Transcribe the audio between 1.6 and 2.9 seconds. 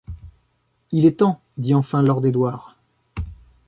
enfin lord Edward.